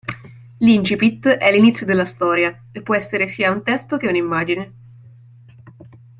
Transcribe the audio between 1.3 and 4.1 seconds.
l'inizio della storia e può essere sia un testo, che